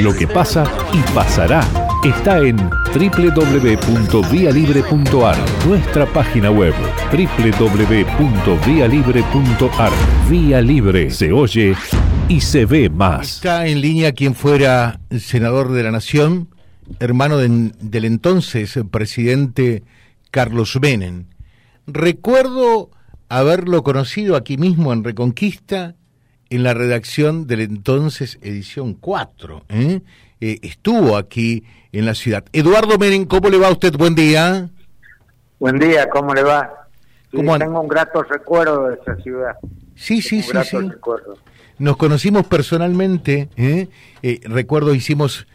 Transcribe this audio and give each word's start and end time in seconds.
Lo 0.00 0.14
que 0.14 0.28
pasa 0.28 0.64
y 0.92 1.00
pasará 1.12 1.66
está 2.04 2.38
en 2.40 2.56
www.vialibre.ar, 2.56 5.36
nuestra 5.66 6.06
página 6.12 6.50
web 6.50 6.74
www.vialibre.ar. 7.10 9.92
Vía 10.30 10.60
Libre 10.60 11.10
se 11.10 11.32
oye 11.32 11.74
y 12.28 12.40
se 12.40 12.66
ve 12.66 12.88
más. 12.88 13.36
Está 13.36 13.66
en 13.66 13.80
línea 13.80 14.12
quien 14.12 14.36
fuera 14.36 15.00
senador 15.18 15.72
de 15.72 15.82
la 15.82 15.90
Nación, 15.90 16.50
hermano 17.00 17.38
del 17.38 18.04
entonces 18.04 18.78
presidente 18.90 19.82
Carlos 20.30 20.78
Menem. 20.80 21.24
Recuerdo 21.86 22.90
haberlo 23.28 23.82
conocido 23.82 24.36
aquí 24.36 24.56
mismo 24.56 24.92
en 24.92 25.02
Reconquista, 25.02 25.96
en 26.50 26.62
la 26.62 26.74
redacción 26.74 27.46
del 27.46 27.60
entonces 27.60 28.38
edición 28.42 28.94
4. 28.94 29.64
¿eh? 29.68 30.00
Eh, 30.40 30.58
estuvo 30.62 31.16
aquí 31.16 31.64
en 31.92 32.06
la 32.06 32.14
ciudad. 32.14 32.44
Eduardo 32.52 32.98
Menem, 32.98 33.26
¿cómo 33.26 33.48
le 33.50 33.58
va 33.58 33.68
a 33.68 33.72
usted? 33.72 33.94
Buen 33.96 34.14
día. 34.14 34.68
Buen 35.58 35.78
día, 35.78 36.08
¿cómo 36.08 36.34
le 36.34 36.42
va? 36.42 36.74
tengo 37.30 37.80
un 37.80 37.88
grato 37.88 38.22
recuerdo 38.22 38.88
de 38.88 38.94
esa 38.94 39.16
ciudad. 39.16 39.56
Sí, 39.94 40.22
sí, 40.22 40.42
sí, 40.42 40.56
sí. 40.64 40.76
Nos 41.78 41.96
conocimos 41.96 42.46
personalmente, 42.46 43.50
¿eh? 43.56 43.88
recuerdo 44.44 44.94
hicimos 44.94 45.46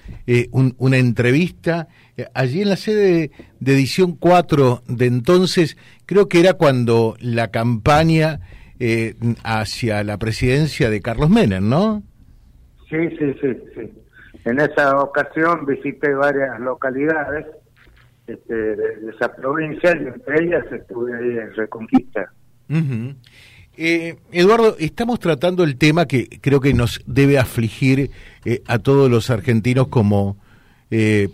una 0.52 0.98
entrevista 0.98 1.88
allí 2.34 2.62
en 2.62 2.70
la 2.70 2.76
sede 2.76 3.32
de 3.60 3.74
edición 3.74 4.14
4 4.14 4.84
de 4.88 5.06
entonces, 5.08 5.78
creo 6.06 6.30
que 6.30 6.40
era 6.40 6.54
cuando 6.54 7.16
la 7.20 7.50
campaña 7.50 8.40
eh, 8.86 9.16
hacia 9.46 10.04
la 10.04 10.18
presidencia 10.18 10.90
de 10.90 11.00
Carlos 11.00 11.30
Menem, 11.30 11.70
¿no? 11.70 12.04
Sí, 12.90 12.98
sí, 13.18 13.34
sí, 13.40 13.56
sí. 13.74 13.94
En 14.44 14.60
esa 14.60 15.00
ocasión 15.00 15.66
visité 15.66 16.14
varias 16.14 16.60
localidades 16.60 17.46
este, 18.28 18.54
de, 18.54 19.10
esa 19.16 19.34
provincia 19.34 19.96
y 19.96 20.06
entre 20.06 20.44
ellas 20.44 20.66
estuve 20.70 21.16
ahí 21.16 21.38
en 21.38 21.54
Reconquista. 21.56 22.30
Eh, 23.78 24.18
Eduardo, 24.34 24.76
estamos 24.78 25.18
tratando 25.22 25.64
el 25.64 25.78
tema 25.78 26.06
que 26.06 26.28
creo 26.42 26.60
que 26.60 26.74
nos 26.74 27.02
debe 27.06 27.40
afligir 27.40 28.12
eh, 28.44 28.64
a 28.68 28.80
todos 28.80 29.10
los 29.10 29.30
argentinos 29.30 29.88
como 29.88 30.36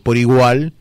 por 0.04 0.16
igual, 0.16 0.72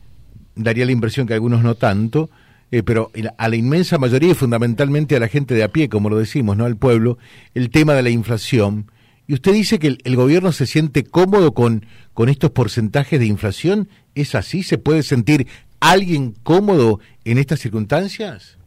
daría 0.55 0.85
la 0.85 0.93
impresión 0.93 1.27
que 1.27 1.33
algunos 1.33 1.63
no 1.63 1.75
tanto, 1.75 2.29
eh, 2.71 2.83
pero 2.83 3.11
a 3.37 3.49
la 3.49 3.55
inmensa 3.55 3.97
mayoría 3.97 4.31
y 4.31 4.35
fundamentalmente 4.35 5.15
a 5.15 5.19
la 5.19 5.27
gente 5.27 5.55
de 5.55 5.63
a 5.63 5.69
pie, 5.69 5.89
como 5.89 6.09
lo 6.09 6.17
decimos, 6.17 6.55
no 6.55 6.65
al 6.65 6.77
pueblo, 6.77 7.17
el 7.53 7.69
tema 7.69 7.93
de 7.93 8.03
la 8.03 8.09
inflación. 8.09 8.91
Y 9.27 9.33
usted 9.33 9.53
dice 9.53 9.79
que 9.79 9.97
el, 10.03 10.15
gobierno 10.15 10.51
se 10.51 10.65
siente 10.65 11.03
cómodo 11.03 11.53
con, 11.53 11.85
con 12.13 12.29
estos 12.29 12.51
porcentajes 12.51 13.19
de 13.19 13.25
inflación. 13.27 13.87
¿Es 14.15 14.35
así? 14.35 14.63
¿Se 14.63 14.77
puede 14.77 15.03
sentir 15.03 15.47
alguien 15.79 16.33
cómodo 16.43 16.99
en 17.25 17.37
estas 17.37 17.59
circunstancias? 17.59 18.57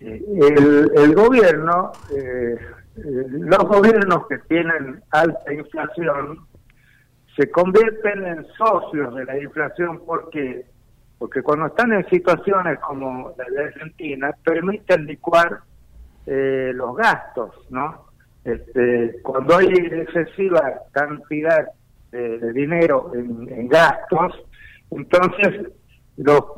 El, 0.00 0.90
el 0.94 1.14
gobierno, 1.14 1.92
eh, 2.14 2.56
eh, 2.96 3.26
los 3.30 3.64
gobiernos 3.64 4.26
que 4.28 4.38
tienen 4.48 5.02
alta 5.10 5.52
inflación 5.52 6.46
se 7.36 7.50
convierten 7.50 8.24
en 8.24 8.46
socios 8.56 9.14
de 9.14 9.24
la 9.24 9.38
inflación 9.38 10.00
porque 10.06 10.64
porque 11.18 11.42
cuando 11.42 11.66
están 11.66 11.92
en 11.92 12.06
situaciones 12.08 12.78
como 12.80 13.32
la 13.36 13.44
de 13.44 13.64
Argentina 13.68 14.34
permiten 14.44 15.06
licuar 15.06 15.60
eh, 16.26 16.72
los 16.74 16.96
gastos, 16.96 17.52
¿no? 17.70 18.06
Este, 18.44 19.20
cuando 19.22 19.56
hay 19.56 19.66
excesiva 19.66 20.82
cantidad 20.92 21.66
de, 22.12 22.52
dinero 22.52 23.10
en, 23.14 23.68
gastos, 23.68 24.34
entonces 24.90 25.72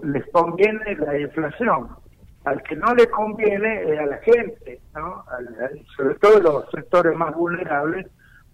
les 0.03 0.27
conviene 0.31 0.97
la 0.97 1.19
inflación. 1.19 1.89
Al 2.45 2.63
que 2.63 2.77
no 2.77 2.95
le 2.95 3.09
conviene 3.09 3.83
es 3.83 3.99
a 3.99 4.07
la 4.07 4.19
gente, 4.19 4.81
¿no? 4.95 5.25
sobre 5.97 6.15
todo 6.17 6.41
los 6.41 6.71
sectores 6.71 7.17
más 7.17 7.35
vulnerables, 7.35 8.07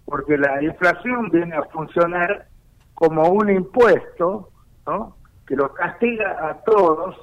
porque 0.05 0.39
la 0.39 0.63
inflación 0.63 1.29
viene 1.31 1.57
a 1.57 1.65
funcionar 1.65 2.47
como 2.95 3.29
un 3.29 3.51
impuesto, 3.51 4.49
¿no? 4.87 5.17
Que 5.47 5.57
los 5.57 5.73
castiga 5.73 6.49
a 6.49 6.63
todos, 6.65 7.17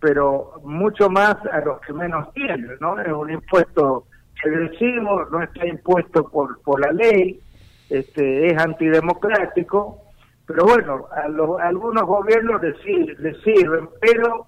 pero 0.00 0.60
mucho 0.64 1.08
más 1.08 1.36
a 1.52 1.60
los 1.60 1.80
que 1.80 1.92
menos 1.92 2.32
tienen, 2.34 2.76
¿no? 2.80 3.00
Es 3.00 3.12
un 3.12 3.30
impuesto 3.30 4.06
agresivo, 4.44 5.24
no 5.30 5.42
está 5.42 5.66
impuesto 5.66 6.28
por, 6.28 6.60
por 6.62 6.80
la 6.80 6.92
ley, 6.92 7.40
este, 7.88 8.48
es 8.48 8.58
antidemocrático, 8.58 10.02
pero 10.46 10.64
bueno, 10.64 11.06
a, 11.10 11.28
los, 11.28 11.60
algunos 11.60 12.04
gobiernos 12.04 12.62
les, 12.62 13.18
les 13.18 13.40
sirven, 13.42 13.88
pero 14.00 14.46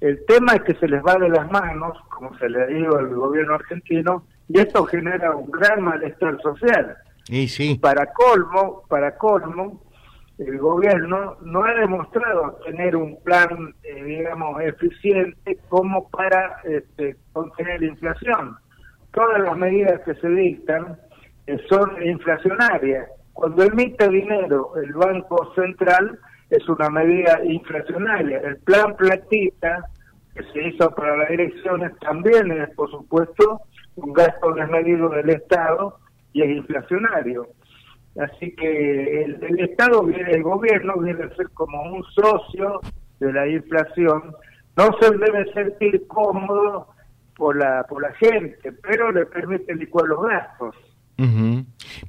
el 0.00 0.24
tema 0.26 0.54
es 0.54 0.62
que 0.62 0.74
se 0.74 0.88
les 0.88 1.02
va 1.02 1.14
de 1.16 1.28
las 1.28 1.50
manos, 1.50 1.96
como 2.08 2.36
se 2.38 2.48
le 2.48 2.66
dijo 2.68 2.96
al 2.96 3.08
gobierno 3.14 3.54
argentino, 3.54 4.24
y 4.48 4.58
esto 4.58 4.84
genera 4.84 5.36
un 5.36 5.50
gran 5.50 5.82
malestar 5.82 6.40
social. 6.42 6.96
Y 7.28 7.48
sí. 7.48 7.78
Para 7.80 8.06
colmo, 8.06 8.82
para 8.88 9.16
colmo, 9.16 9.80
el 10.46 10.58
gobierno 10.58 11.36
no 11.42 11.64
ha 11.64 11.74
demostrado 11.74 12.58
tener 12.64 12.96
un 12.96 13.22
plan, 13.22 13.74
eh, 13.82 14.02
digamos, 14.02 14.60
eficiente 14.62 15.58
como 15.68 16.08
para 16.08 16.60
este, 16.64 17.16
contener 17.32 17.80
la 17.82 17.88
inflación. 17.88 18.56
Todas 19.12 19.40
las 19.42 19.56
medidas 19.56 20.00
que 20.02 20.14
se 20.14 20.28
dictan 20.28 20.96
eh, 21.46 21.58
son 21.68 22.02
inflacionarias. 22.02 23.08
Cuando 23.34 23.64
emite 23.64 24.08
dinero 24.08 24.72
el 24.82 24.92
Banco 24.94 25.52
Central 25.54 26.18
es 26.48 26.66
una 26.68 26.88
medida 26.88 27.44
inflacionaria. 27.44 28.38
El 28.38 28.56
plan 28.60 28.96
platita 28.96 29.84
que 30.34 30.42
se 30.52 30.68
hizo 30.68 30.90
para 30.94 31.16
las 31.18 31.30
elecciones 31.30 31.92
también 31.98 32.50
es, 32.50 32.70
por 32.76 32.90
supuesto, 32.90 33.60
un 33.96 34.12
gasto 34.14 34.52
desmedido 34.54 35.10
del 35.10 35.30
Estado 35.30 35.98
y 36.32 36.42
es 36.42 36.50
inflacionario. 36.56 37.46
Así 38.20 38.54
que 38.54 39.22
el, 39.22 39.60
Estado, 39.60 40.06
el 40.08 40.42
gobierno 40.42 40.98
viene 40.98 41.24
a 41.24 41.36
ser 41.36 41.48
como 41.54 41.82
un 41.90 42.04
socio 42.14 42.80
de 43.18 43.32
la 43.32 43.48
inflación. 43.48 44.34
No 44.76 44.90
se 45.00 45.10
debe 45.10 45.50
sentir 45.54 46.06
cómodo 46.06 46.88
por 47.34 47.56
la, 47.56 47.84
por 47.88 48.02
la 48.02 48.12
gente, 48.14 48.72
pero 48.82 49.10
le 49.10 49.24
permite 49.24 49.74
licuar 49.74 50.06
los 50.06 50.22
gastos. 50.22 50.76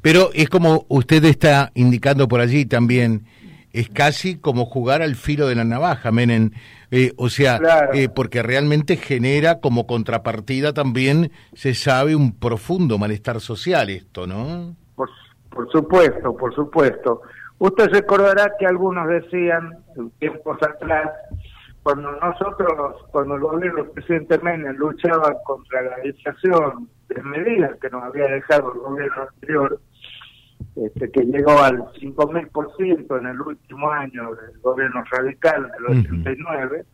Pero 0.01 0.29
es 0.33 0.49
como 0.49 0.85
usted 0.87 1.23
está 1.25 1.71
indicando 1.75 2.27
por 2.29 2.39
allí 2.39 2.65
también, 2.65 3.25
es 3.73 3.89
casi 3.89 4.37
como 4.37 4.65
jugar 4.65 5.01
al 5.01 5.15
filo 5.15 5.47
de 5.47 5.55
la 5.55 5.63
navaja, 5.63 6.11
Menen. 6.11 6.53
Eh, 6.91 7.13
o 7.17 7.29
sea, 7.29 7.59
eh, 7.93 8.09
porque 8.09 8.43
realmente 8.43 8.97
genera 8.97 9.59
como 9.59 9.87
contrapartida 9.87 10.73
también, 10.73 11.31
se 11.53 11.73
sabe, 11.73 12.15
un 12.15 12.33
profundo 12.37 12.97
malestar 12.97 13.39
social 13.39 13.89
esto, 13.89 14.27
¿no? 14.27 14.75
Por 14.95 15.09
supuesto, 15.71 16.35
por 16.35 16.53
supuesto. 16.53 17.21
Usted 17.59 17.89
recordará 17.91 18.53
que 18.57 18.65
algunos 18.65 19.07
decían, 19.07 19.77
tiempos 20.19 20.57
atrás, 20.63 21.11
cuando 21.83 22.11
nosotros, 22.13 23.03
cuando 23.11 23.35
el 23.35 23.41
gobierno 23.41 23.83
del 23.83 23.91
presidente 23.91 24.39
Menem 24.39 24.75
luchaba 24.77 25.33
contra 25.43 25.81
la 25.81 26.05
inflación 26.05 26.89
medidas 27.23 27.77
que 27.79 27.89
nos 27.89 28.03
había 28.03 28.25
dejado 28.27 28.73
el 28.73 28.79
gobierno 28.79 29.23
anterior, 29.23 29.79
este, 30.75 31.11
que 31.11 31.21
llegó 31.25 31.59
al 31.59 31.79
5.000% 31.93 33.19
en 33.19 33.27
el 33.27 33.41
último 33.41 33.91
año 33.91 34.35
del 34.35 34.59
gobierno 34.61 35.03
radical 35.11 35.69
del 35.71 35.99
89, 35.99 36.85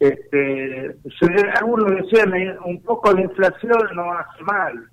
este, 0.00 0.96
algunos 1.58 1.90
decían, 2.02 2.32
un 2.64 2.82
poco 2.82 3.14
de 3.14 3.22
inflación 3.22 3.78
no 3.94 4.12
hace 4.12 4.42
mal. 4.42 4.90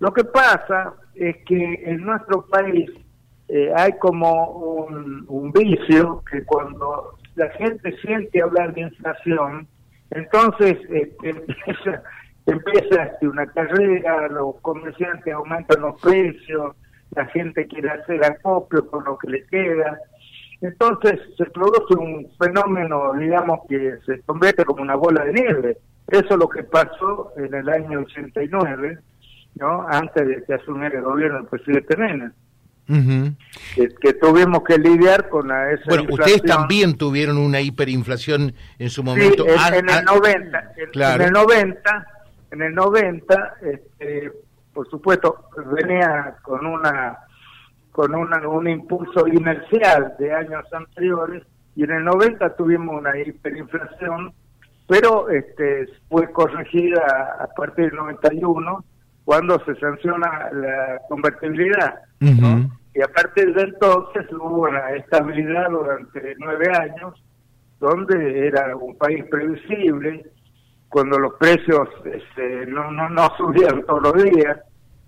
Lo 0.00 0.12
que 0.12 0.24
pasa 0.24 0.94
es 1.16 1.36
que 1.44 1.82
en 1.84 2.04
nuestro 2.04 2.46
país 2.46 2.90
eh, 3.48 3.72
hay 3.76 3.92
como 3.98 4.48
un, 5.28 5.52
vicio 5.52 6.22
que 6.30 6.44
cuando 6.44 7.16
la 7.36 7.48
gente 7.50 7.94
siente 7.98 8.42
hablar 8.42 8.74
de 8.74 8.82
inflación, 8.82 9.68
entonces 10.10 10.78
este, 10.90 11.28
empieza, 11.28 12.02
empieza 12.46 13.04
este, 13.04 13.28
una 13.28 13.46
carrera, 13.46 14.28
los 14.28 14.56
comerciantes 14.62 15.32
aumentan 15.32 15.82
los 15.82 16.00
precios, 16.00 16.74
la 17.14 17.26
gente 17.26 17.66
quiere 17.66 17.90
hacer 17.90 18.24
acopio 18.24 18.86
con 18.90 19.04
lo 19.04 19.16
que 19.18 19.30
le 19.30 19.46
queda. 19.46 19.98
Entonces 20.60 21.20
se 21.36 21.44
produce 21.46 21.94
un 21.98 22.28
fenómeno, 22.38 23.12
digamos, 23.14 23.60
que 23.68 23.98
se 24.06 24.20
convierte 24.22 24.64
como 24.64 24.82
una 24.82 24.96
bola 24.96 25.24
de 25.24 25.32
nieve. 25.32 25.78
Eso 26.08 26.28
es 26.30 26.36
lo 26.36 26.48
que 26.48 26.64
pasó 26.64 27.32
en 27.36 27.54
el 27.54 27.68
año 27.68 28.00
89 28.00 28.98
¿no? 29.56 29.86
Antes 29.88 30.26
de 30.26 30.44
que 30.44 30.54
asumiera 30.54 30.98
el 30.98 31.04
gobierno 31.04 31.38
del 31.38 31.46
presidente 31.46 31.96
Menem. 31.96 32.32
que, 34.00 34.12
tuvimos 34.14 34.62
que 34.64 34.78
lidiar 34.78 35.28
con 35.28 35.48
la, 35.48 35.72
esa 35.72 35.84
Bueno, 35.86 36.04
ustedes 36.10 36.42
también 36.42 36.96
tuvieron 36.96 37.38
una 37.38 37.60
hiperinflación 37.60 38.54
en 38.78 38.90
su 38.90 39.02
momento. 39.02 39.44
Sí, 39.44 39.50
en, 39.74 39.88
el 39.88 40.04
90, 40.04 40.72
en, 40.76 41.22
el 41.22 41.32
90, 41.32 42.06
en 42.50 42.62
el 42.62 42.74
90, 42.74 43.54
este, 43.62 44.32
por 44.72 44.88
supuesto, 44.90 45.48
venía 45.72 46.36
con 46.42 46.66
una 46.66 47.18
con 47.94 48.12
una, 48.12 48.48
un 48.48 48.68
impulso 48.68 49.28
inercial 49.28 50.16
de 50.18 50.32
años 50.32 50.64
anteriores 50.72 51.44
y 51.76 51.84
en 51.84 51.92
el 51.92 52.04
90 52.04 52.56
tuvimos 52.56 52.98
una 52.98 53.16
hiperinflación, 53.16 54.32
pero 54.88 55.30
este, 55.30 55.86
fue 56.08 56.28
corregida 56.32 57.36
a 57.38 57.46
partir 57.54 57.90
del 57.90 57.94
91 57.94 58.84
cuando 59.24 59.62
se 59.64 59.74
sanciona 59.76 60.50
la 60.52 61.00
convertibilidad. 61.08 61.94
Y 62.20 63.02
a 63.02 63.08
partir 63.08 63.52
de 63.54 63.62
entonces 63.62 64.32
hubo 64.32 64.68
una 64.68 64.90
estabilidad 64.92 65.68
durante 65.70 66.34
nueve 66.38 66.66
años, 66.78 67.22
donde 67.80 68.46
era 68.46 68.76
un 68.76 68.96
país 68.96 69.24
previsible, 69.30 70.24
cuando 70.88 71.18
los 71.18 71.34
precios 71.34 71.88
este, 72.04 72.66
no, 72.66 72.90
no, 72.92 73.08
no 73.08 73.28
subían 73.36 73.82
todos 73.84 74.02
los 74.02 74.22
días, 74.22 74.58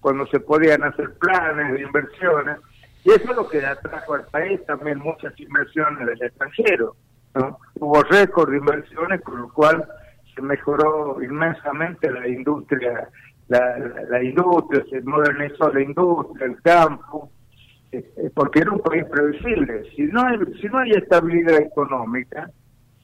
cuando 0.00 0.26
se 0.26 0.40
podían 0.40 0.82
hacer 0.82 1.12
planes 1.14 1.74
de 1.74 1.82
inversiones. 1.82 2.58
Y 3.04 3.10
eso 3.10 3.30
es 3.30 3.36
lo 3.36 3.48
que 3.48 3.64
atrajo 3.64 4.14
al 4.14 4.24
país 4.24 4.64
también 4.66 4.98
muchas 4.98 5.38
inversiones 5.38 6.06
del 6.06 6.22
extranjero. 6.22 6.96
¿no? 7.36 7.58
Hubo 7.78 8.02
récord 8.02 8.50
de 8.50 8.58
inversiones, 8.58 9.20
con 9.22 9.42
lo 9.42 9.52
cual 9.52 9.86
se 10.34 10.42
mejoró 10.42 11.22
inmensamente 11.22 12.10
la 12.10 12.26
industria, 12.26 13.08
la, 13.48 13.78
la, 14.10 14.22
industria, 14.22 14.84
se 14.90 15.00
modernizó 15.02 15.72
la 15.72 15.82
industria, 15.82 16.46
el 16.46 16.60
campo, 16.62 17.30
eh, 17.92 18.04
eh, 18.16 18.30
porque 18.34 18.60
era 18.60 18.72
un 18.72 18.80
país 18.80 19.04
previsible. 19.04 19.84
Si 19.94 20.02
no 20.02 20.22
hay, 20.22 20.38
si 20.60 20.66
no 20.66 20.78
hay 20.78 20.90
estabilidad 20.92 21.60
económica, 21.60 22.50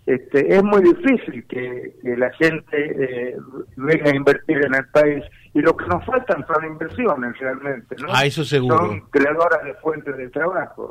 este, 0.04 0.56
es 0.56 0.64
muy 0.64 0.82
difícil 0.82 1.44
que, 1.46 1.94
la 2.16 2.30
gente 2.32 2.66
eh, 2.72 3.36
venga 3.76 4.10
a 4.10 4.16
invertir 4.16 4.64
en 4.64 4.74
el 4.74 4.86
país. 4.88 5.24
Y 5.54 5.60
lo 5.60 5.76
que 5.76 5.86
nos 5.86 6.04
faltan 6.04 6.44
son 6.46 6.64
inversiones 6.64 7.38
realmente, 7.38 7.94
¿no? 8.00 8.08
Ah, 8.10 8.24
eso 8.24 8.44
seguro. 8.44 8.76
Son 8.78 9.00
creadoras 9.10 9.62
de 9.64 9.74
fuentes 9.74 10.16
de 10.16 10.28
trabajo. 10.30 10.88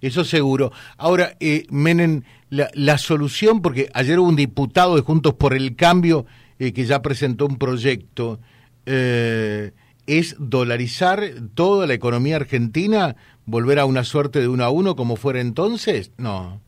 Eso 0.00 0.22
seguro. 0.22 0.70
Ahora, 0.96 1.32
eh, 1.40 1.66
Menen, 1.70 2.24
la, 2.50 2.70
la, 2.74 2.98
solución, 2.98 3.62
porque 3.62 3.88
ayer 3.94 4.18
hubo 4.18 4.28
un 4.28 4.36
diputado 4.36 4.96
de 4.96 5.02
Juntos 5.02 5.34
por 5.34 5.54
el 5.54 5.76
Cambio 5.76 6.26
eh, 6.58 6.72
que 6.72 6.84
ya 6.84 7.02
presentó 7.02 7.46
un 7.46 7.56
proyecto, 7.56 8.38
eh, 8.86 9.72
¿es 10.06 10.36
dolarizar 10.38 11.20
toda 11.54 11.86
la 11.86 11.94
economía 11.94 12.36
argentina? 12.36 13.16
¿Volver 13.46 13.78
a 13.78 13.84
una 13.84 14.04
suerte 14.04 14.40
de 14.40 14.48
uno 14.48 14.64
a 14.64 14.70
uno 14.70 14.96
como 14.96 15.16
fuera 15.16 15.40
entonces? 15.40 16.12
No. 16.18 16.60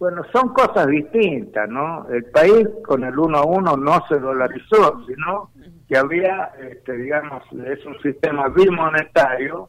Bueno, 0.00 0.22
son 0.32 0.48
cosas 0.54 0.86
distintas, 0.86 1.68
¿no? 1.68 2.08
El 2.08 2.24
país 2.24 2.66
con 2.86 3.04
el 3.04 3.18
uno 3.18 3.36
a 3.36 3.44
uno 3.44 3.76
no 3.76 4.02
se 4.08 4.18
dolarizó, 4.18 5.04
sino 5.06 5.50
que 5.86 5.96
había, 5.98 6.52
este, 6.70 6.96
digamos, 6.96 7.42
es 7.66 7.84
un 7.84 8.00
sistema 8.00 8.48
bimonetario, 8.48 9.68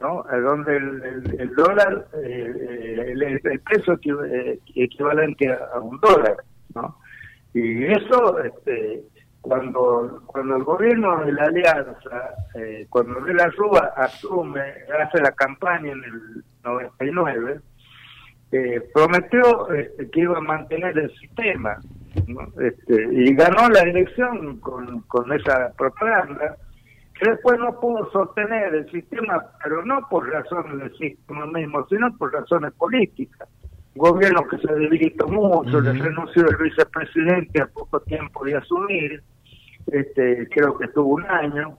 ¿no? 0.00 0.24
Donde 0.30 0.76
el, 0.76 1.54
dólar, 1.54 2.06
eh, 2.24 3.12
el, 3.12 3.22
el, 3.22 3.60
peso 3.60 3.98
eh, 4.24 4.58
equivalente 4.74 5.52
a, 5.52 5.78
un 5.80 6.00
dólar, 6.00 6.36
¿no? 6.74 6.96
Y 7.52 7.84
eso, 7.84 8.38
este, 8.42 9.02
cuando 9.40 10.22
cuando 10.26 10.56
el 10.56 10.64
gobierno 10.64 11.24
de 11.24 11.32
la 11.32 11.44
Alianza, 11.44 12.34
eh, 12.54 12.86
cuando 12.90 13.20
de 13.20 13.34
la 13.34 13.46
Rúa 13.48 13.92
asume, 13.96 14.60
hace 15.00 15.20
la 15.20 15.32
campaña 15.32 15.92
en 15.92 16.04
el 16.04 16.44
99, 16.64 17.60
eh, 18.52 18.80
prometió 18.92 19.70
este, 19.70 20.10
que 20.10 20.20
iba 20.20 20.38
a 20.38 20.40
mantener 20.40 20.98
el 20.98 21.10
sistema 21.18 21.78
este, 22.60 23.08
y 23.12 23.34
ganó 23.34 23.68
la 23.68 23.80
elección 23.80 24.58
con, 24.60 25.00
con 25.02 25.32
esa 25.32 25.72
propaganda 25.76 26.56
que 27.18 27.30
después 27.30 27.58
no 27.58 27.78
pudo 27.80 28.10
sostener 28.10 28.74
el 28.74 28.90
sistema, 28.90 29.44
pero 29.62 29.84
no 29.84 30.06
por 30.08 30.28
razones 30.30 30.78
del 30.78 30.96
sistema 30.96 31.46
mismo, 31.46 31.84
sino 31.88 32.16
por 32.16 32.32
razones 32.32 32.72
políticas. 32.74 33.48
Gobierno 33.94 34.46
que 34.48 34.58
se 34.58 34.72
debilitó 34.72 35.26
mucho, 35.26 35.80
le 35.80 35.92
renunció 35.92 36.48
el 36.48 36.56
vicepresidente 36.56 37.60
a 37.60 37.66
poco 37.66 38.00
tiempo 38.00 38.44
de 38.44 38.56
asumir, 38.56 39.22
este, 39.86 40.48
creo 40.50 40.76
que 40.78 40.84
estuvo 40.84 41.14
un 41.14 41.24
año, 41.26 41.78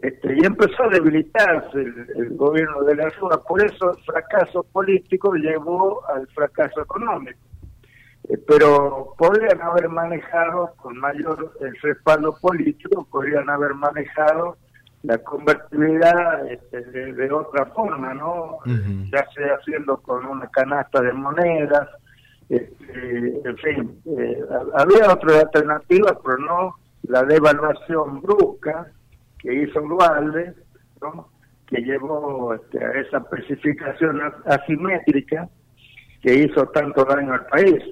este, 0.00 0.36
y 0.36 0.46
empezó 0.46 0.84
a 0.84 0.88
debilitarse 0.88 1.80
el, 1.80 2.36
gobierno 2.36 2.82
de 2.84 2.94
la 2.94 3.10
Rúa. 3.10 3.42
Por 3.42 3.64
eso 3.64 3.90
el 3.90 4.04
fracaso 4.04 4.62
político 4.62 5.34
llevó 5.34 6.06
al 6.08 6.26
fracaso 6.28 6.80
económico. 6.80 7.38
Eh, 8.28 8.38
pero 8.46 9.14
podrían 9.18 9.60
haber 9.60 9.88
manejado 9.88 10.72
con 10.76 10.98
mayor 10.98 11.52
el 11.60 11.76
respaldo 11.82 12.36
político, 12.40 13.06
podrían 13.10 13.50
haber 13.50 13.74
manejado 13.74 14.56
la 15.02 15.18
convertibilidad 15.18 16.50
este, 16.50 16.82
de, 16.82 17.32
otra 17.32 17.66
forma, 17.66 18.14
¿no? 18.14 18.58
Ya 19.12 19.24
sea 19.34 19.54
haciendo 19.60 19.96
con 19.98 20.26
una 20.26 20.48
canasta 20.48 21.00
de 21.00 21.12
monedas, 21.12 21.88
este, 22.48 23.40
en 23.44 23.56
fin, 23.58 24.00
eh, 24.06 24.40
había 24.74 25.12
otras 25.12 25.44
alternativas, 25.44 26.14
pero 26.24 26.38
no 26.38 26.74
la 27.02 27.22
devaluación 27.22 28.22
brusca 28.22 28.86
que 29.38 29.62
hizo 29.62 29.80
Dualde, 29.80 30.54
¿no? 31.00 31.28
que 31.66 31.80
llevó 31.82 32.54
este, 32.54 32.82
a 32.82 32.92
esa 32.92 33.18
especificación 33.18 34.20
asimétrica 34.46 35.48
que 36.22 36.34
hizo 36.34 36.66
tanto 36.68 37.04
daño 37.04 37.34
al 37.34 37.46
país. 37.46 37.84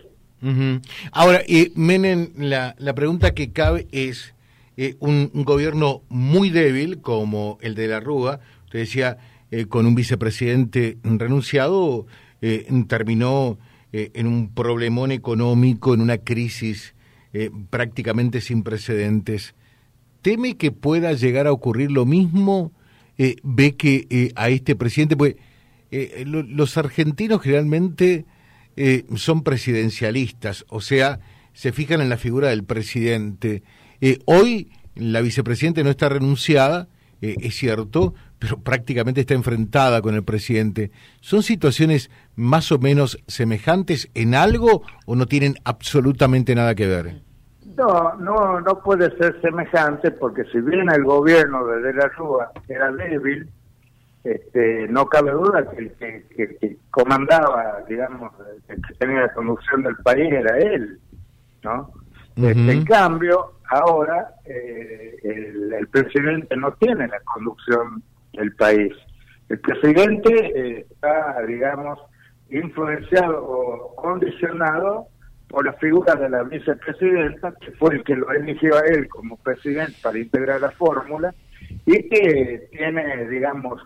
Ahora, 1.12 1.40
eh, 1.48 1.72
Menem, 1.74 2.28
la, 2.36 2.74
la 2.78 2.94
pregunta 2.94 3.34
que 3.34 3.52
cabe 3.52 3.86
es, 3.90 4.34
eh, 4.76 4.96
un, 5.00 5.30
gobierno 5.32 6.02
muy 6.10 6.50
débil 6.50 7.00
como 7.00 7.56
el 7.62 7.74
de 7.74 7.88
la 7.88 8.00
Rúa, 8.00 8.40
usted 8.66 8.80
decía, 8.80 9.16
eh, 9.50 9.66
con 9.66 9.86
un 9.86 9.94
vicepresidente 9.94 10.98
renunciado, 11.02 12.06
eh, 12.42 12.66
terminó 12.88 13.58
en 13.92 14.26
un 14.26 14.52
problemón 14.52 15.10
económico, 15.10 15.94
en 15.94 16.02
una 16.02 16.18
crisis 16.18 16.94
prácticamente 17.70 18.42
sin 18.42 18.62
precedentes. 18.62 19.54
¿Teme 20.20 20.58
que 20.58 20.70
pueda 20.70 21.14
llegar 21.14 21.46
a 21.46 21.52
ocurrir 21.52 21.90
lo 21.90 22.04
mismo? 22.04 22.72
¿Ve 23.16 23.76
que 23.76 24.32
a 24.34 24.50
este 24.50 24.76
presidente, 24.76 25.16
pues 25.16 25.36
los 26.26 26.76
argentinos 26.76 27.40
generalmente 27.40 28.26
son 29.14 29.42
presidencialistas, 29.42 30.66
o 30.68 30.82
sea, 30.82 31.20
se 31.54 31.72
fijan 31.72 32.02
en 32.02 32.10
la 32.10 32.18
figura 32.18 32.48
del 32.48 32.64
presidente. 32.64 33.62
Hoy 34.26 34.70
la 34.94 35.20
vicepresidenta 35.20 35.82
no 35.82 35.90
está 35.90 36.08
renunciada, 36.08 36.88
es 37.20 37.54
cierto, 37.54 38.14
pero 38.38 38.58
prácticamente 38.58 39.20
está 39.20 39.34
enfrentada 39.34 40.02
con 40.02 40.14
el 40.14 40.24
presidente. 40.24 40.90
¿Son 41.20 41.42
situaciones 41.42 42.10
más 42.34 42.70
o 42.72 42.78
menos 42.78 43.18
semejantes 43.26 44.10
en 44.14 44.34
algo 44.34 44.82
o 45.06 45.16
no 45.16 45.26
tienen 45.26 45.54
absolutamente 45.64 46.54
nada 46.54 46.74
que 46.74 46.86
ver? 46.86 47.22
No, 47.76 48.14
no, 48.16 48.60
no 48.60 48.82
puede 48.82 49.14
ser 49.18 49.40
semejante 49.42 50.10
porque 50.10 50.44
si 50.44 50.60
bien 50.60 50.90
el 50.90 51.04
gobierno 51.04 51.66
de 51.66 51.82
De 51.82 51.94
la 51.94 52.08
Rúa 52.08 52.50
era 52.68 52.90
débil, 52.92 53.48
este, 54.24 54.88
no 54.88 55.06
cabe 55.06 55.32
duda 55.32 55.70
que 55.70 55.78
el 55.78 55.92
que, 55.92 56.78
comandaba, 56.90 57.84
digamos, 57.88 58.32
el 58.68 58.82
que 58.82 58.94
tenía 58.94 59.20
la 59.20 59.34
conducción 59.34 59.82
del 59.82 59.96
país 59.96 60.32
era 60.32 60.58
él, 60.58 60.98
¿no? 61.62 61.92
Este, 62.36 62.72
en 62.72 62.84
cambio, 62.84 63.52
ahora 63.68 64.28
eh, 64.44 65.16
el, 65.22 65.88
presidente 65.88 66.56
no 66.56 66.72
tiene 66.72 67.08
la 67.08 67.20
conducción 67.20 68.02
del 68.32 68.54
país. 68.54 68.92
El 69.48 69.60
presidente 69.60 70.30
eh, 70.30 70.86
está, 70.90 71.42
digamos, 71.46 71.98
influenciado 72.50 73.44
o 73.44 73.94
condicionado 73.96 75.08
por 75.48 75.64
la 75.64 75.72
figura 75.74 76.14
de 76.16 76.28
la 76.28 76.42
vicepresidenta, 76.42 77.52
que 77.60 77.70
fue 77.72 77.94
el 77.94 78.04
que 78.04 78.16
lo 78.16 78.30
eligió 78.32 78.76
a 78.76 78.80
él 78.80 79.08
como 79.08 79.36
presidente 79.36 79.94
para 80.02 80.18
integrar 80.18 80.60
la 80.60 80.70
fórmula, 80.72 81.32
y 81.84 82.08
que 82.08 82.68
tiene, 82.72 83.28
digamos, 83.28 83.82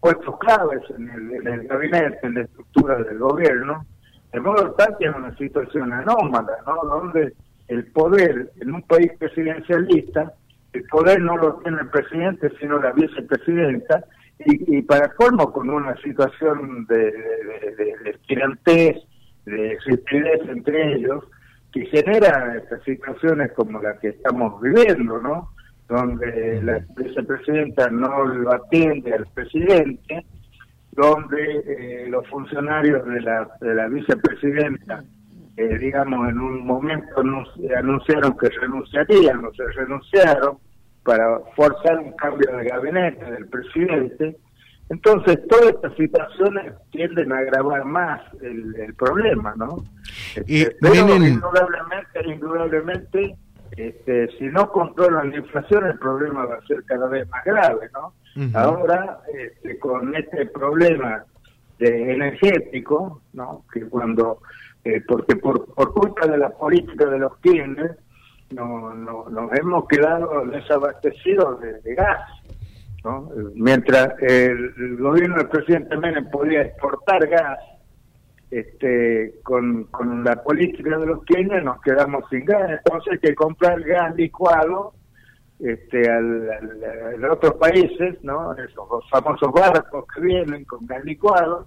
puestos 0.00 0.38
claves 0.38 0.82
en 0.96 1.08
el, 1.46 1.66
gabinete, 1.68 2.18
en 2.22 2.34
la 2.34 2.40
estructura 2.42 2.96
del 2.96 3.18
gobierno, 3.18 3.86
de 4.32 4.40
modo 4.40 4.72
tal 4.72 4.96
que 4.98 5.06
es 5.06 5.14
una 5.14 5.36
situación 5.36 5.92
anómala, 5.92 6.52
¿no? 6.66 6.88
Donde 6.88 7.32
el 7.68 7.86
poder 7.92 8.52
en 8.60 8.74
un 8.74 8.82
país 8.82 9.10
presidencialista, 9.18 10.32
el 10.72 10.84
poder 10.84 11.20
no 11.20 11.36
lo 11.36 11.54
tiene 11.58 11.80
el 11.80 11.88
presidente, 11.88 12.50
sino 12.60 12.78
la 12.78 12.92
vicepresidenta, 12.92 14.04
y, 14.38 14.82
para 14.82 15.08
colmo 15.14 15.50
con 15.50 15.70
una 15.70 15.96
situación 16.02 16.86
de, 16.86 16.96
de, 16.96 17.74
de, 17.78 18.18
de 19.46 20.52
entre 20.52 20.94
ellos, 20.94 21.24
que 21.72 21.86
genera 21.86 22.56
estas 22.56 22.82
situaciones 22.84 23.52
como 23.52 23.80
las 23.80 23.98
que 24.00 24.08
estamos 24.08 24.60
viviendo, 24.60 25.20
¿no? 25.20 25.50
Donde 25.88 26.62
la 26.62 26.84
vicepresidenta 26.96 27.88
no 27.88 28.24
lo 28.24 28.52
atiende 28.52 29.14
al 29.14 29.26
presidente, 29.34 30.24
donde 30.92 31.62
eh, 31.66 32.06
los 32.08 32.26
funcionarios 32.28 33.06
de 33.06 33.20
la, 33.20 33.48
de 33.60 33.74
la 33.74 33.88
vicepresidenta, 33.88 35.04
eh, 35.56 35.78
digamos, 35.78 36.28
en 36.28 36.38
un 36.38 36.66
momento 36.66 37.20
anunciaron 37.76 38.36
que 38.36 38.48
renunciarían 38.48 39.44
o 39.44 39.52
se 39.54 39.64
renunciaron 39.72 40.58
para 41.02 41.38
forzar 41.54 41.98
un 41.98 42.12
cambio 42.12 42.56
de 42.56 42.64
gabinete 42.64 43.24
del 43.30 43.46
presidente, 43.46 44.36
Entonces, 44.88 45.38
todas 45.48 45.74
estas 45.74 45.94
situaciones 45.96 46.72
tienden 46.90 47.32
a 47.32 47.38
agravar 47.38 47.84
más 47.84 48.20
el, 48.40 48.94
problema, 48.94 49.54
¿no? 49.56 49.84
Este, 50.36 50.76
pero 50.80 50.94
indudablemente, 50.94 52.24
indudablemente 52.24 53.36
este, 53.76 54.28
si 54.38 54.44
no 54.44 54.70
controlan 54.70 55.30
la 55.30 55.36
inflación, 55.36 55.86
el 55.86 55.98
problema 55.98 56.46
va 56.46 56.56
a 56.56 56.66
ser 56.66 56.84
cada 56.84 57.08
vez 57.08 57.28
más 57.28 57.44
grave, 57.44 57.90
¿no? 57.92 58.14
Ahora, 58.54 59.20
este, 59.34 59.78
con 59.78 60.14
este 60.14 60.46
problema 60.46 61.24
de 61.78 62.14
energético, 62.14 63.22
¿no? 63.32 63.64
Que 63.72 63.82
cuando, 63.86 64.40
eh, 64.86 65.02
porque 65.04 65.34
por, 65.34 65.74
por 65.74 65.92
culpa 65.92 66.28
de 66.28 66.38
la 66.38 66.50
política 66.50 67.06
de 67.06 67.18
los 67.18 67.36
quienes, 67.38 67.90
no, 68.50 68.94
no, 68.94 69.28
nos 69.28 69.52
hemos 69.58 69.88
quedado 69.88 70.46
desabastecidos 70.46 71.60
de, 71.60 71.94
gas, 71.96 72.20
¿no? 73.02 73.28
Mientras 73.54 74.14
el, 74.20 74.96
gobierno 74.98 75.38
del 75.38 75.48
presidente 75.48 75.96
Menem 75.96 76.30
podía 76.30 76.62
exportar 76.62 77.26
gas, 77.26 77.58
este, 78.52 79.40
con, 79.42 79.84
con 79.86 80.22
la 80.22 80.40
política 80.44 80.96
de 80.98 81.06
los 81.06 81.24
quienes 81.24 81.64
nos 81.64 81.80
quedamos 81.80 82.22
sin 82.30 82.44
gas, 82.44 82.70
entonces 82.70 83.14
hay 83.14 83.18
que 83.18 83.34
comprar 83.34 83.82
gas 83.82 84.14
licuado 84.14 84.94
este, 85.58 86.08
al, 86.08 86.48
a 87.24 87.32
otros 87.32 87.54
países, 87.54 88.22
¿no? 88.22 88.52
Esos 88.52 89.10
famosos 89.10 89.50
barcos 89.50 90.04
que 90.14 90.20
vienen 90.20 90.64
con 90.64 90.86
gas 90.86 91.04
licuado, 91.04 91.66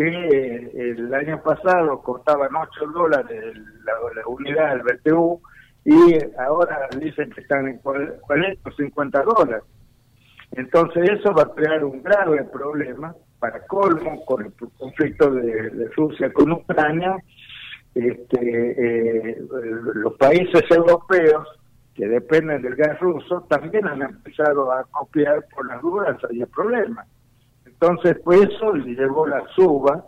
que 0.00 0.06
eh, 0.06 0.70
el 0.96 1.12
año 1.12 1.42
pasado 1.42 2.00
costaban 2.00 2.48
8 2.56 2.86
dólares 2.86 3.54
la, 3.84 4.26
unidad 4.26 4.76
del 4.76 4.82
BTU 4.82 5.42
y 5.84 6.16
ahora 6.38 6.88
dicen 6.98 7.30
que 7.30 7.42
están 7.42 7.68
en 7.68 7.78
40 7.78 8.16
o 8.64 8.72
50 8.72 9.22
dólares. 9.22 9.62
Entonces 10.52 11.10
eso 11.10 11.34
va 11.34 11.42
a 11.42 11.54
crear 11.54 11.84
un 11.84 12.02
grave 12.02 12.44
problema 12.44 13.14
para 13.38 13.66
colmo 13.66 14.24
con 14.24 14.46
el 14.46 14.52
conflicto 14.78 15.32
de, 15.32 15.90
Rusia 15.94 16.32
con 16.32 16.50
Ucrania. 16.50 17.18
Este, 17.94 19.30
eh, 19.30 19.38
los 19.96 20.14
países 20.14 20.62
europeos 20.70 21.46
que 21.94 22.08
dependen 22.08 22.62
del 22.62 22.74
gas 22.74 22.98
ruso 23.00 23.42
también 23.50 23.86
han 23.86 24.00
empezado 24.00 24.72
a 24.72 24.82
copiar 24.84 25.44
por 25.54 25.66
las 25.66 25.82
dudas 25.82 26.16
hay 26.30 26.46
problema. 26.46 27.04
Entonces, 27.80 28.18
pues 28.22 28.42
eso 28.42 28.74
llevó 28.74 29.26
la 29.26 29.42
suba 29.54 30.04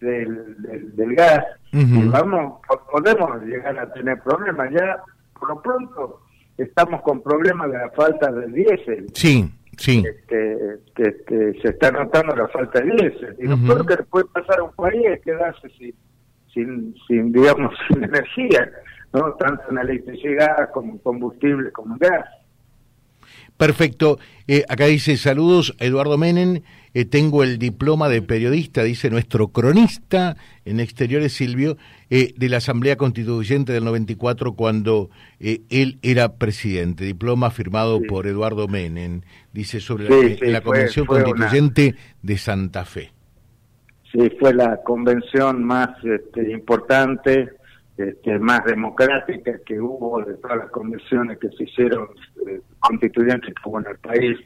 del, 0.00 0.56
del, 0.94 1.14
gas 1.14 1.44
y 1.72 2.08
vamos, 2.08 2.60
podemos 2.90 3.42
llegar 3.42 3.78
a 3.78 3.92
tener 3.92 4.18
problemas. 4.22 4.70
Ya, 4.72 5.02
por 5.38 5.50
lo 5.50 5.62
pronto, 5.62 6.20
estamos 6.56 7.02
con 7.02 7.22
problemas 7.22 7.70
de 7.70 7.78
la 7.78 7.90
falta 7.90 8.32
de 8.32 8.46
diésel. 8.46 9.06
Sí, 9.12 9.50
sí. 9.76 10.02
Este, 10.06 10.78
este, 10.96 11.60
se 11.60 11.68
está 11.68 11.90
notando 11.90 12.34
la 12.34 12.48
falta 12.48 12.80
de 12.80 12.90
diésel. 12.90 13.36
Y 13.38 13.46
lo 13.46 13.58
peor 13.58 13.84
que 13.84 14.02
puede 14.04 14.26
pasar 14.26 14.60
a 14.60 14.62
un 14.64 14.72
país 14.72 15.02
es 15.04 15.20
quedarse 15.20 15.68
sin, 15.78 15.94
sin, 16.54 16.94
sin 17.06 17.32
digamos, 17.32 17.74
sin 17.88 18.02
energía. 18.02 18.70
¿no? 19.12 19.34
tanto 19.34 19.64
en 19.70 19.78
electricidad 19.78 20.70
como 20.72 20.98
combustible 21.00 21.72
como 21.72 21.96
gas. 21.98 22.26
Perfecto. 23.56 24.18
Eh, 24.46 24.64
acá 24.68 24.86
dice 24.86 25.16
saludos 25.16 25.74
Eduardo 25.80 26.16
Menem. 26.16 26.62
Eh, 26.94 27.04
tengo 27.04 27.42
el 27.42 27.58
diploma 27.58 28.08
de 28.08 28.22
periodista, 28.22 28.82
dice 28.82 29.10
nuestro 29.10 29.48
cronista 29.48 30.36
en 30.64 30.80
exteriores 30.80 31.32
Silvio, 31.32 31.76
eh, 32.10 32.34
de 32.36 32.48
la 32.48 32.58
Asamblea 32.58 32.96
Constituyente 32.96 33.72
del 33.72 33.84
94 33.84 34.54
cuando 34.54 35.10
él 35.38 35.98
era 36.02 36.34
presidente. 36.36 37.04
Diploma 37.04 37.50
firmado 37.50 38.00
por 38.02 38.26
Eduardo 38.26 38.68
Menem, 38.68 39.22
dice 39.52 39.80
sobre 39.80 40.08
la, 40.50 40.60
Convención 40.60 41.06
Constituyente 41.06 41.94
de 42.22 42.38
Santa 42.38 42.84
Fe. 42.84 43.12
Sí, 44.10 44.30
fue 44.40 44.52
la 44.52 44.82
convención 44.82 45.64
más 45.64 45.90
este, 46.04 46.50
importante 46.50 47.60
este, 48.00 48.38
más 48.38 48.64
democrática 48.64 49.58
que 49.66 49.78
hubo 49.78 50.22
de 50.24 50.34
todas 50.36 50.56
las 50.56 50.70
convenciones 50.70 51.38
que 51.38 51.50
se 51.50 51.64
hicieron 51.64 52.08
eh, 52.48 52.60
constituyentes 52.78 53.52
que 53.54 53.68
hubo 53.68 53.78
en 53.78 53.86
el 53.88 53.98
país, 53.98 54.38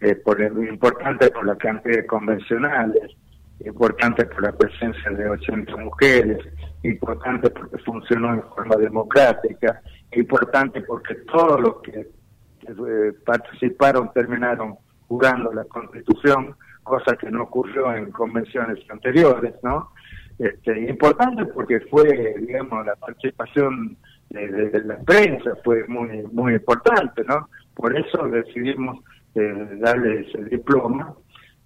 eh, 0.00 0.14
por 0.16 0.40
importante 0.40 1.30
por 1.30 1.46
la 1.46 1.56
cantidad 1.56 1.96
de 1.96 2.06
convencionales, 2.06 3.16
importante 3.64 4.24
por 4.26 4.42
la 4.42 4.52
presencia 4.52 5.10
de 5.10 5.28
80 5.28 5.76
mujeres, 5.76 6.38
importante 6.82 7.50
porque 7.50 7.78
funcionó 7.78 8.34
en 8.34 8.42
forma 8.42 8.76
democrática, 8.76 9.80
importante 10.12 10.80
porque 10.82 11.14
todos 11.32 11.60
los 11.60 11.82
que 11.82 12.00
eh, 12.00 13.12
participaron 13.24 14.12
terminaron 14.12 14.76
jurando 15.08 15.52
la 15.52 15.64
Constitución, 15.64 16.54
cosa 16.82 17.16
que 17.16 17.30
no 17.30 17.44
ocurrió 17.44 17.94
en 17.94 18.10
convenciones 18.10 18.78
anteriores, 18.90 19.54
¿no? 19.62 19.90
Este, 20.38 20.88
importante 20.88 21.46
porque 21.46 21.80
fue, 21.90 22.36
digamos, 22.38 22.86
la 22.86 22.94
participación 22.94 23.96
de, 24.30 24.82
la 24.84 24.98
prensa 24.98 25.56
fue 25.64 25.84
muy 25.88 26.22
muy 26.32 26.54
importante, 26.54 27.24
¿no? 27.24 27.48
Por 27.74 27.96
eso 27.96 28.28
decidimos 28.28 29.00
eh, 29.38 29.78
darle 29.80 30.20
ese 30.20 30.44
diploma 30.44 31.14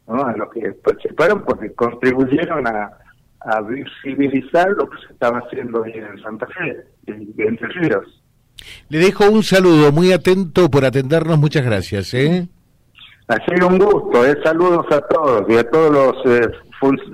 ¿no? 0.06 0.24
a 0.24 0.36
los 0.36 0.50
que 0.52 0.72
participaron 0.72 1.44
porque 1.44 1.72
contribuyeron 1.72 2.66
a, 2.66 2.92
a 3.40 3.60
visibilizar 3.62 4.68
lo 4.70 4.88
que 4.88 4.98
se 5.06 5.12
estaba 5.12 5.38
haciendo 5.38 5.84
ahí 5.84 5.94
en 5.94 6.22
Santa 6.22 6.46
Fe, 6.46 6.84
en, 7.06 7.32
Entre 7.36 7.68
Ríos. 7.68 8.22
Le 8.88 8.98
dejo 8.98 9.28
un 9.30 9.42
saludo 9.42 9.90
muy 9.92 10.12
atento 10.12 10.70
por 10.70 10.84
atendernos, 10.84 11.38
muchas 11.38 11.64
gracias. 11.64 12.14
¿eh? 12.14 12.46
Ha 13.28 13.44
sido 13.46 13.68
un 13.68 13.78
gusto, 13.78 14.24
¿eh? 14.24 14.36
saludos 14.44 14.86
a 14.90 15.00
todos 15.00 15.44
y 15.48 15.56
a 15.56 15.68
todos 15.70 15.90
los 15.90 16.26
eh, 16.26 16.48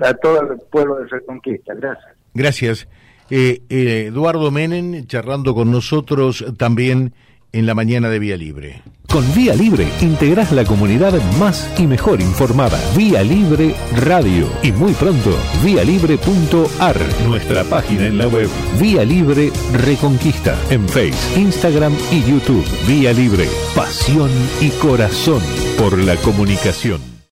a 0.01 0.13
todo 0.15 0.41
el 0.41 0.59
pueblo 0.71 0.95
de 0.95 1.07
Reconquista. 1.07 1.73
Gracias. 1.75 2.15
Gracias. 2.33 2.87
Eh, 3.29 3.61
eh, 3.69 4.05
Eduardo 4.07 4.49
Menem 4.49 5.05
charlando 5.05 5.53
con 5.53 5.71
nosotros 5.71 6.43
también 6.57 7.13
en 7.51 7.65
la 7.65 7.75
mañana 7.75 8.09
de 8.09 8.19
Vía 8.19 8.37
Libre. 8.37 8.81
Con 9.09 9.33
Vía 9.33 9.55
Libre 9.55 9.87
integrás 10.01 10.51
la 10.51 10.63
comunidad 10.65 11.19
más 11.39 11.67
y 11.79 11.87
mejor 11.87 12.21
informada. 12.21 12.79
Vía 12.95 13.23
Libre 13.23 13.75
Radio. 13.95 14.47
Y 14.61 14.71
muy 14.71 14.93
pronto, 14.93 15.31
vialibre.ar, 15.63 16.95
nuestra 17.25 17.63
página 17.63 18.05
en 18.05 18.19
la 18.19 18.27
web. 18.27 18.47
Vía 18.79 19.03
Libre 19.03 19.51
Reconquista. 19.73 20.55
En 20.69 20.87
Facebook, 20.87 21.37
Instagram 21.37 21.95
y 22.11 22.23
YouTube. 22.23 22.65
Vía 22.87 23.11
Libre. 23.11 23.47
Pasión 23.75 24.29
y 24.61 24.69
corazón 24.69 25.41
por 25.79 25.97
la 25.97 26.15
comunicación. 26.17 27.08